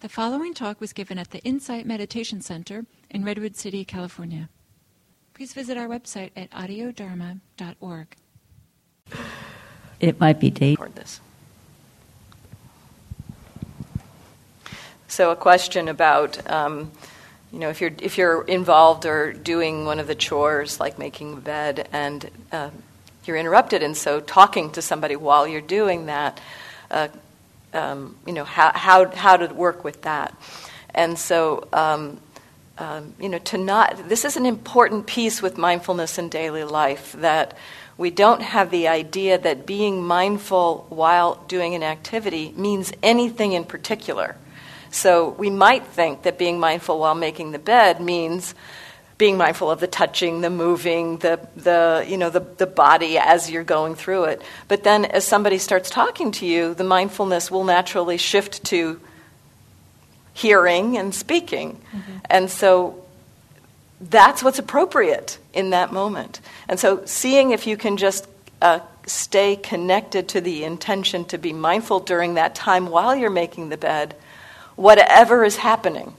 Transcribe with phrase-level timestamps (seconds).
[0.00, 4.48] The following talk was given at the Insight Meditation Center in Redwood City, California.
[5.34, 8.16] Please visit our website at audiodharma.org.
[10.00, 10.78] It might be date.
[10.94, 11.20] This.
[15.06, 16.92] So, a question about, um,
[17.52, 21.34] you know, if you're if you're involved or doing one of the chores like making
[21.34, 22.70] the bed, and uh,
[23.26, 26.40] you're interrupted, and so talking to somebody while you're doing that,
[26.90, 27.08] uh,
[27.72, 30.34] um, you know, how how how to work with that,
[30.94, 31.68] and so.
[31.72, 32.20] Um,
[32.78, 37.12] um, you know, to not, this is an important piece with mindfulness in daily life
[37.18, 37.54] that
[37.98, 43.64] we don't have the idea that being mindful while doing an activity means anything in
[43.64, 44.34] particular.
[44.90, 48.54] So we might think that being mindful while making the bed means
[49.20, 53.50] being mindful of the touching, the moving, the, the, you know, the, the body as
[53.50, 54.40] you're going through it.
[54.66, 58.98] But then as somebody starts talking to you, the mindfulness will naturally shift to
[60.32, 61.78] hearing and speaking.
[61.92, 62.12] Mm-hmm.
[62.30, 63.04] And so
[64.00, 66.40] that's what's appropriate in that moment.
[66.66, 68.26] And so seeing if you can just
[68.62, 73.68] uh, stay connected to the intention to be mindful during that time while you're making
[73.68, 74.16] the bed,
[74.76, 76.14] whatever is happening.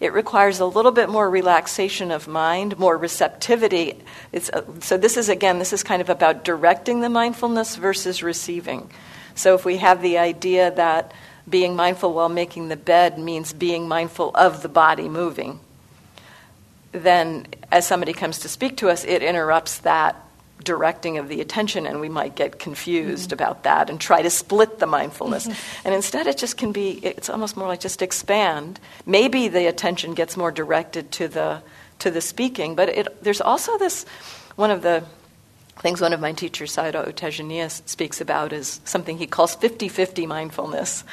[0.00, 4.00] It requires a little bit more relaxation of mind, more receptivity.
[4.30, 8.22] It's, uh, so, this is again, this is kind of about directing the mindfulness versus
[8.22, 8.90] receiving.
[9.34, 11.12] So, if we have the idea that
[11.48, 15.58] being mindful while making the bed means being mindful of the body moving,
[16.92, 20.16] then as somebody comes to speak to us, it interrupts that
[20.64, 23.34] directing of the attention, and we might get confused mm-hmm.
[23.34, 25.46] about that and try to split the mindfulness.
[25.46, 25.86] Mm-hmm.
[25.86, 28.80] And instead, it just can be, it's almost more like just expand.
[29.06, 31.62] Maybe the attention gets more directed to the,
[32.00, 34.04] to the speaking, but it, there's also this,
[34.56, 35.04] one of the
[35.80, 40.26] things one of my teachers, Sayadaw U speaks about is something he calls 50 50
[40.26, 41.04] mindfulness.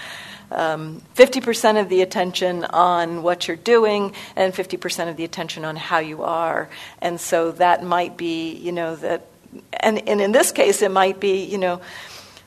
[0.52, 5.76] Um, 50% of the attention on what you're doing and 50% of the attention on
[5.76, 6.70] how you are.
[7.02, 9.26] And so that might be, you know, that,
[9.74, 11.82] and, and in this case, it might be, you know,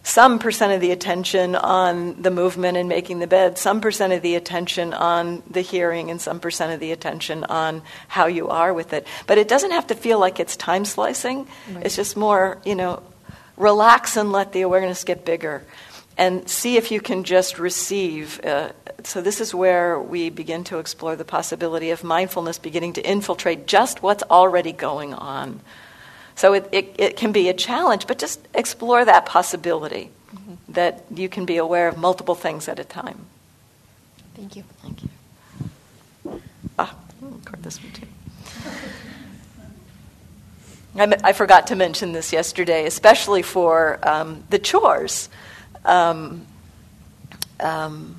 [0.09, 4.23] some percent of the attention on the movement and making the bed, some percent of
[4.23, 8.73] the attention on the hearing, and some percent of the attention on how you are
[8.73, 9.07] with it.
[9.27, 11.47] But it doesn't have to feel like it's time slicing.
[11.71, 11.85] Right.
[11.85, 13.03] It's just more, you know,
[13.59, 15.63] relax and let the awareness get bigger.
[16.17, 18.41] And see if you can just receive.
[18.45, 18.73] Uh,
[19.05, 23.69] so, this is where we begin to explore the possibility of mindfulness beginning to infiltrate
[23.69, 25.61] just what's already going on
[26.39, 30.55] so it, it, it can be a challenge, but just explore that possibility mm-hmm.
[30.73, 33.27] that you can be aware of multiple things at a time.
[34.37, 34.63] Thank you.
[34.81, 36.41] Thank you.
[36.79, 38.07] Ah, record this one too.
[40.97, 45.29] I, I, forgot to mention this yesterday, especially for um, the chores.
[45.85, 46.47] Um,
[47.59, 48.15] um,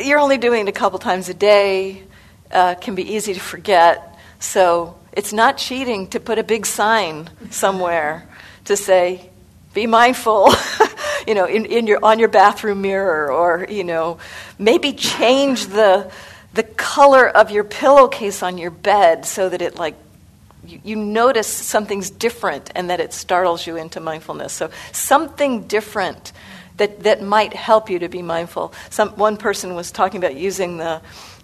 [0.00, 2.02] you're only doing it a couple times a day,
[2.50, 4.18] uh, can be easy to forget.
[4.40, 8.28] So it's not cheating to put a big sign somewhere
[8.64, 9.30] to say,
[9.74, 10.50] be mindful,
[11.26, 14.18] you know, in, in your, on your bathroom mirror, or, you know,
[14.58, 16.10] maybe change the,
[16.54, 19.94] the color of your pillowcase on your bed so that it, like,
[20.66, 24.52] you, you notice something's different and that it startles you into mindfulness.
[24.52, 26.32] So, something different
[26.76, 28.72] that, that might help you to be mindful.
[28.90, 31.00] Some, one person was talking about using the,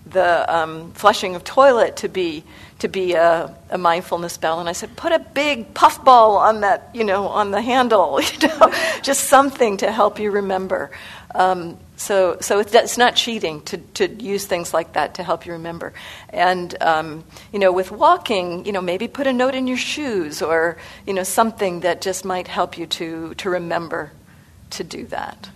[0.06, 2.44] the um, flushing of toilet to be
[2.80, 6.90] to be a, a, mindfulness bell, and I said, put a big puffball on that,
[6.92, 10.90] you know, on the handle, you know, just something to help you remember.
[11.34, 15.46] Um, so, so it's, it's, not cheating to, to use things like that to help
[15.46, 15.92] you remember.
[16.28, 20.42] And um, you know, with walking, you know, maybe put a note in your shoes
[20.42, 20.76] or
[21.06, 24.12] you know something that just might help you to to remember
[24.70, 25.48] to do that.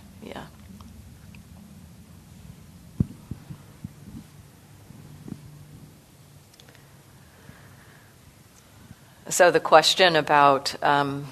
[9.29, 11.27] So the question about um,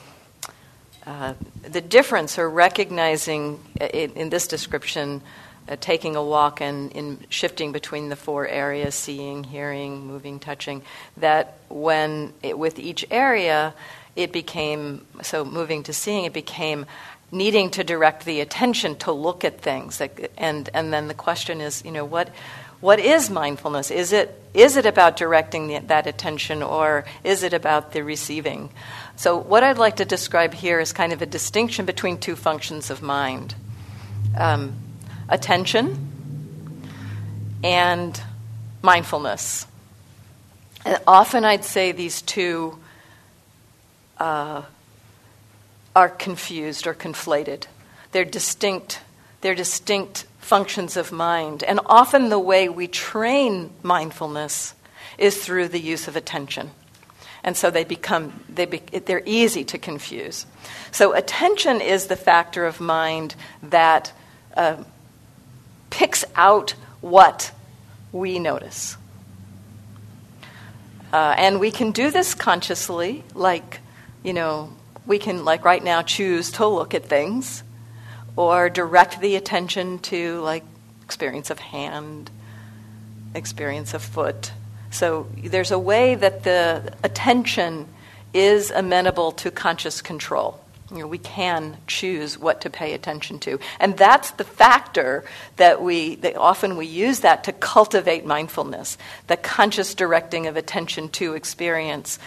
[1.03, 5.23] uh, the difference or recognizing in, in this description,
[5.67, 10.83] uh, taking a walk and in shifting between the four areas seeing, hearing, moving, touching
[11.17, 13.73] that when it, with each area,
[14.15, 16.85] it became so moving to seeing, it became
[17.31, 19.99] needing to direct the attention to look at things.
[20.37, 22.29] And, and then the question is, you know, what
[22.79, 23.89] what is mindfulness?
[23.89, 28.69] Is it, is it about directing the, that attention or is it about the receiving?
[29.15, 32.91] So, what I'd like to describe here is kind of a distinction between two functions
[32.91, 33.55] of mind
[34.37, 34.75] um,
[35.27, 36.07] attention
[37.63, 38.21] and
[38.83, 39.65] mindfulness.
[40.85, 42.77] And often I'd say these two
[44.19, 44.61] uh,
[45.95, 47.65] are confused or conflated.
[48.11, 49.01] They're distinct
[49.41, 51.63] they're distinct functions of mind.
[51.63, 54.73] And often the way we train mindfulness
[55.17, 56.71] is through the use of attention.
[57.43, 60.45] And so they become, they be, they're easy to confuse.
[60.91, 64.11] So attention is the factor of mind that
[64.55, 64.83] uh,
[65.89, 67.51] picks out what
[68.11, 68.97] we notice.
[71.13, 73.79] Uh, and we can do this consciously, like,
[74.23, 74.73] you know,
[75.05, 77.63] we can, like right now, choose to look at things
[78.37, 80.63] or direct the attention to, like,
[81.03, 82.31] experience of hand,
[83.35, 84.51] experience of foot.
[84.91, 87.87] So there's a way that the attention
[88.33, 90.59] is amenable to conscious control.
[90.91, 93.59] You know, we can choose what to pay attention to.
[93.79, 95.25] And that's the factor
[95.57, 98.97] that we that often we use that to cultivate mindfulness,
[99.27, 102.19] the conscious directing of attention to experience.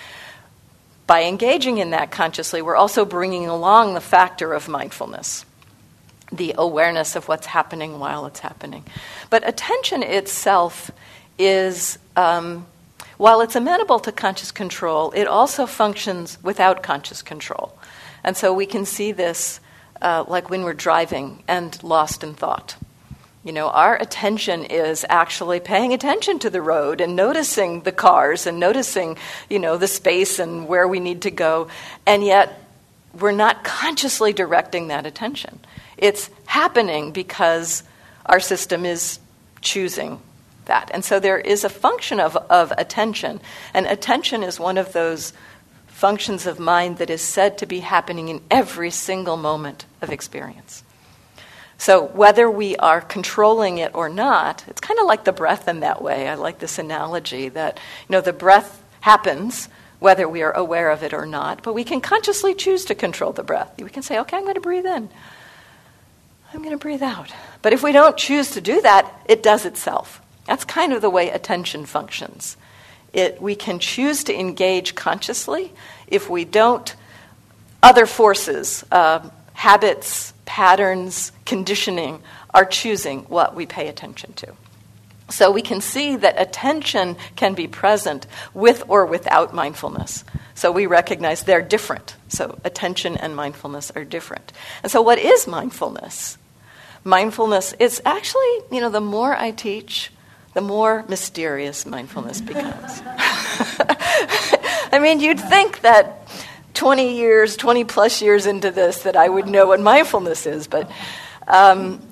[1.06, 5.46] By engaging in that consciously, we're also bringing along the factor of mindfulness,
[6.32, 8.84] the awareness of what's happening while it's happening.
[9.30, 10.90] But attention itself
[11.38, 12.66] is, um,
[13.16, 17.76] while it's amenable to conscious control, it also functions without conscious control.
[18.22, 19.60] And so we can see this
[20.02, 22.76] uh, like when we're driving and lost in thought.
[23.42, 28.46] You know, our attention is actually paying attention to the road and noticing the cars
[28.46, 29.16] and noticing,
[29.48, 31.68] you know, the space and where we need to go.
[32.06, 32.62] And yet,
[33.18, 35.60] we're not consciously directing that attention.
[36.00, 37.84] It's happening because
[38.26, 39.20] our system is
[39.60, 40.20] choosing
[40.64, 40.90] that.
[40.92, 43.40] And so there is a function of, of attention.
[43.74, 45.32] And attention is one of those
[45.86, 50.82] functions of mind that is said to be happening in every single moment of experience.
[51.76, 55.80] So, whether we are controlling it or not, it's kind of like the breath in
[55.80, 56.28] that way.
[56.28, 59.68] I like this analogy that, you know, the breath happens
[59.98, 63.32] whether we are aware of it or not, but we can consciously choose to control
[63.32, 63.80] the breath.
[63.80, 65.10] We can say, okay, I'm going to breathe in,
[66.52, 67.32] I'm going to breathe out.
[67.62, 70.20] But if we don't choose to do that, it does itself.
[70.46, 72.56] That's kind of the way attention functions.
[73.12, 75.72] It, we can choose to engage consciously.
[76.06, 76.94] If we don't,
[77.82, 82.22] other forces, uh, habits, patterns, conditioning
[82.52, 84.54] are choosing what we pay attention to.
[85.28, 90.24] So we can see that attention can be present with or without mindfulness.
[90.54, 92.16] So we recognize they're different.
[92.28, 94.52] So attention and mindfulness are different.
[94.82, 96.36] And so what is mindfulness?
[97.04, 100.10] Mindfulness is actually, you know, the more I teach,
[100.54, 103.02] the more mysterious mindfulness becomes.
[104.92, 106.28] I mean, you'd think that
[106.74, 110.90] 20 years, 20 plus years into this, that I would know what mindfulness is, but.
[111.46, 112.02] Um,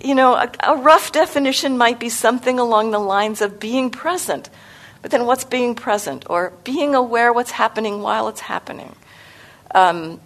[0.00, 4.50] you know, a, a rough definition might be something along the lines of being present.
[5.02, 6.24] But then what's being present?
[6.28, 8.94] Or being aware what's happening while it's happening.
[9.74, 10.20] Um,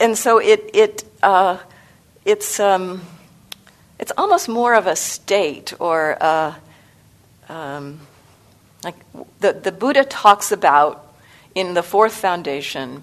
[0.00, 1.58] and so it, it, uh,
[2.28, 3.00] it's, um,
[3.98, 6.56] it's almost more of a state or a,
[7.48, 8.00] um,
[8.84, 8.96] like
[9.40, 11.14] the, the Buddha talks about
[11.54, 13.02] in the fourth foundation,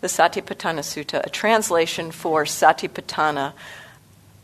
[0.00, 3.52] the Satipatthana Sutta, a translation for Satipatthana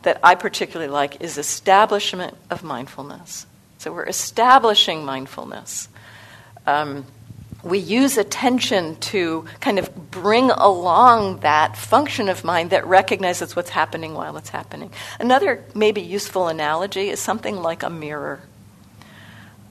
[0.03, 3.47] that I particularly like is establishment of mindfulness.
[3.79, 5.89] So we're establishing mindfulness.
[6.67, 7.07] Um,
[7.63, 13.71] we use attention to kind of bring along that function of mind that recognizes what's
[13.71, 14.91] happening while it's happening.
[15.19, 18.41] Another maybe useful analogy is something like a mirror.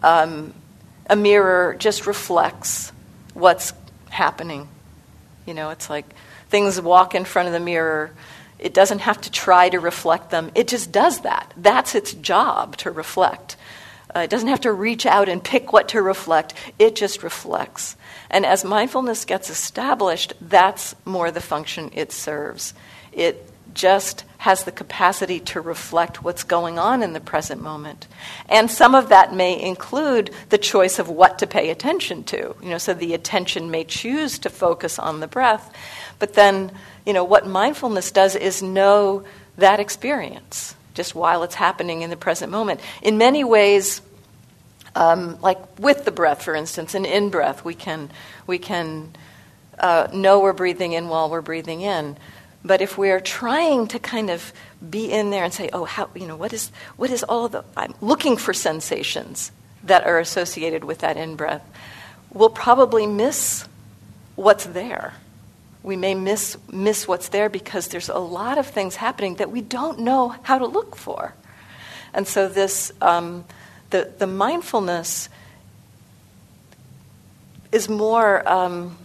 [0.04, 0.54] Um,
[1.10, 2.92] a mirror just reflects
[3.34, 3.74] what's
[4.10, 4.68] happening.
[5.46, 6.06] You know, it's like
[6.50, 8.12] things walk in front of the mirror.
[8.60, 11.54] It doesn't have to try to reflect them, it just does that.
[11.58, 13.56] That's its job to reflect.
[14.16, 17.96] Uh, it doesn't have to reach out and pick what to reflect, it just reflects.
[18.30, 22.74] And as mindfulness gets established, that's more the function it serves.
[23.12, 28.08] It just has the capacity to reflect what's going on in the present moment.
[28.48, 32.56] And some of that may include the choice of what to pay attention to.
[32.62, 35.74] You know, so the attention may choose to focus on the breath,
[36.20, 36.72] but then,
[37.06, 39.24] you know, what mindfulness does is know
[39.58, 42.82] that experience just while it's happening in the present moment.
[43.02, 44.02] In many ways,
[44.96, 48.12] um, like with the breath, for instance, an in breath, we can,
[48.48, 49.16] we can
[49.80, 52.18] uh, know we're breathing in while we're breathing in.
[52.66, 54.52] But if we're trying to kind of
[54.90, 57.64] be in there and say, oh, how, you know, what is, what is all the,
[57.78, 59.54] I'm looking for sensations
[59.86, 61.64] that are associated with that in breath,
[62.34, 63.66] we'll probably miss
[64.36, 65.14] what's there
[65.82, 69.62] we may miss, miss what's there because there's a lot of things happening that we
[69.62, 71.34] don't know how to look for.
[72.14, 73.46] And so, this, um,
[73.92, 75.30] the, the mindfulness
[77.72, 78.98] is more, um,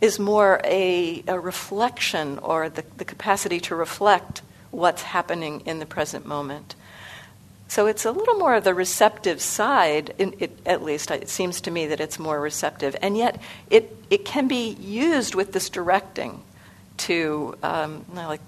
[0.00, 5.86] is more a, a reflection or the, the capacity to reflect what's happening in the
[5.86, 6.74] present moment.
[7.72, 11.70] So it's a little more of the receptive side, it, at least it seems to
[11.70, 12.94] me that it's more receptive.
[13.00, 16.42] And yet it, it can be used with this directing
[16.98, 18.42] to, um, like,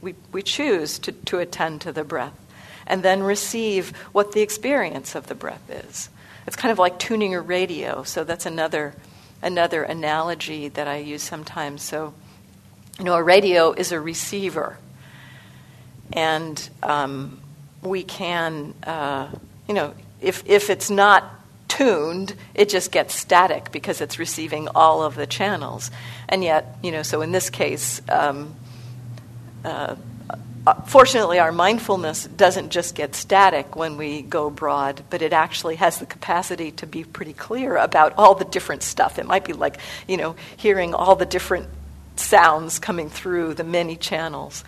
[0.00, 2.38] we, we choose to, to attend to the breath
[2.86, 6.08] and then receive what the experience of the breath is.
[6.46, 8.94] It's kind of like tuning a radio, so that's another,
[9.42, 11.82] another analogy that I use sometimes.
[11.82, 12.14] So,
[12.96, 14.78] you know, a radio is a receiver,
[16.12, 17.40] and um,
[17.82, 19.28] we can, uh,
[19.66, 21.24] you know, if, if it's not
[21.68, 25.90] tuned, it just gets static because it's receiving all of the channels.
[26.28, 28.54] And yet, you know, so in this case, um,
[29.64, 29.94] uh,
[30.86, 35.98] fortunately, our mindfulness doesn't just get static when we go broad, but it actually has
[35.98, 39.18] the capacity to be pretty clear about all the different stuff.
[39.18, 41.68] It might be like, you know, hearing all the different
[42.16, 44.64] sounds coming through the many channels.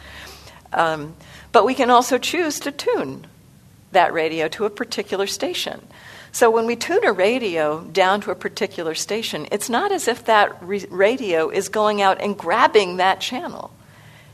[0.72, 1.16] Um,
[1.52, 3.26] but we can also choose to tune
[3.92, 5.80] that radio to a particular station.
[6.32, 10.24] So when we tune a radio down to a particular station, it's not as if
[10.26, 13.72] that re- radio is going out and grabbing that channel.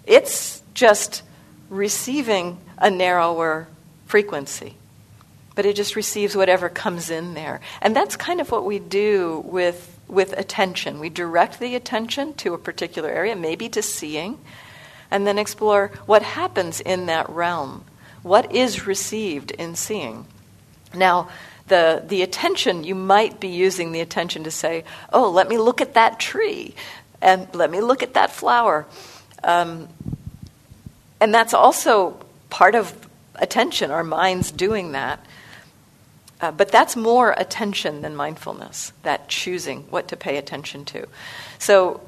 [0.05, 1.23] It's just
[1.71, 3.67] receiving a narrower
[4.05, 4.75] frequency.
[5.55, 7.61] But it just receives whatever comes in there.
[7.81, 11.01] And that's kind of what we do with, with attention.
[11.01, 14.39] We direct the attention to a particular area, maybe to seeing,
[15.11, 17.85] and then explore what happens in that realm.
[18.23, 20.27] What is received in seeing?
[20.95, 21.29] Now,
[21.69, 25.81] the, the attention, you might be using the attention to say, oh, let me look
[25.81, 26.75] at that tree,
[27.21, 28.87] and let me look at that flower.
[29.43, 29.89] Um,
[31.21, 32.19] and that's also
[32.51, 32.95] part of
[33.35, 35.25] attention, our minds doing that.
[36.41, 41.07] Uh, but that's more attention than mindfulness, that choosing what to pay attention to.
[41.59, 42.01] So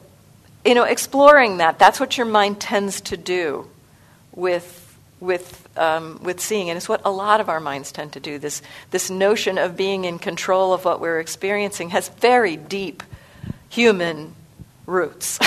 [0.69, 3.67] you know, exploring that, that's what your mind tends to do
[4.35, 6.69] with, with, um, with seeing.
[6.69, 8.39] And it's what a lot of our minds tend to do.
[8.39, 8.61] This,
[8.91, 13.03] this notion of being in control of what we're experiencing has very deep
[13.71, 14.35] human
[14.85, 15.39] roots.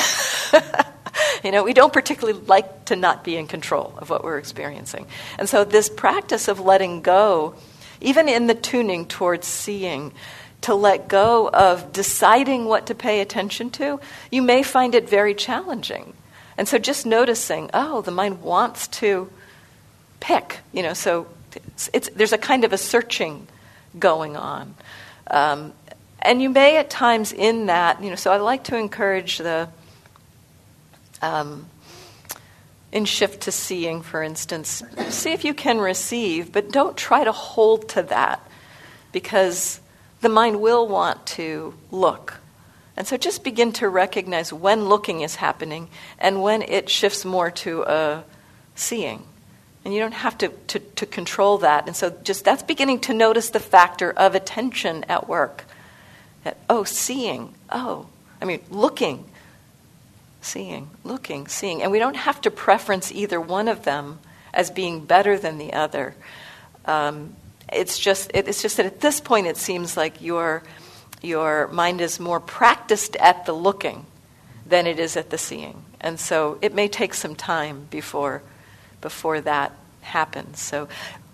[1.44, 5.06] you know, we don't particularly like to not be in control of what we're experiencing.
[5.38, 7.54] And so, this practice of letting go,
[8.02, 10.14] even in the tuning towards seeing,
[10.62, 14.00] to let go of deciding what to pay attention to,
[14.32, 16.14] you may find it very challenging.
[16.58, 19.30] And so just noticing, oh, the mind wants to
[20.20, 23.48] pick, you know, so it's, it's, there's a kind of a searching
[23.98, 24.76] going on.
[25.30, 25.74] Um,
[26.22, 29.68] and you may at times in that, you know, so I like to encourage the,
[31.22, 31.66] um,
[32.92, 37.32] in shift to seeing, for instance, see if you can receive, but don't try to
[37.32, 38.46] hold to that
[39.12, 39.81] because
[40.22, 42.40] the mind will want to look.
[42.96, 47.50] And so just begin to recognize when looking is happening and when it shifts more
[47.52, 48.24] to a
[48.76, 49.24] seeing.
[49.84, 51.88] And you don't have to, to, to, control that.
[51.88, 55.66] And so just that's beginning to notice the factor of attention at work.
[56.44, 58.08] That, oh, seeing, oh,
[58.40, 59.26] I mean, looking,
[60.42, 61.82] seeing, looking, seeing.
[61.82, 64.20] And we don't have to preference either one of them
[64.54, 66.14] as being better than the other.
[66.86, 67.36] Um,
[67.72, 70.64] it's just, it's just that at this point it seems like your,
[71.22, 74.06] your mind is more practiced at the looking
[74.66, 75.84] than it is at the seeing.
[76.00, 78.42] And so it may take some time before,
[79.02, 80.60] before that happens.
[80.60, 80.88] So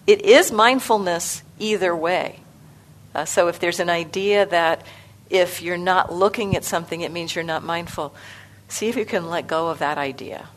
[0.06, 2.39] it is mindfulness either way.
[3.15, 4.86] Uh, so if there's an idea that
[5.29, 8.13] if you're not looking at something, it means you're not mindful,
[8.67, 10.48] see if you can let go of that idea